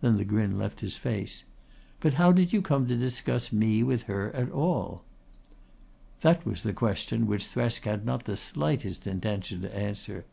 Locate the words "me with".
3.52-4.04